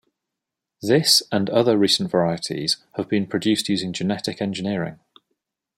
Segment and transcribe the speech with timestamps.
[0.81, 4.99] This and other recent varieties have been produced using genetic engineering.